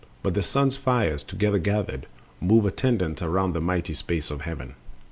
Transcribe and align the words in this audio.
But 0.23 0.33
the 0.33 0.41
sun's 0.41 0.77
fires, 0.77 1.23
together 1.23 1.59
gathered, 1.59 2.07
move 2.39 2.65
Attendant 2.65 3.21
round 3.21 3.53
the 3.53 3.61
mighty 3.61 3.93
space 3.93 4.31
of 4.31 4.41
heaven, 4.41 4.69
42. 4.69 4.75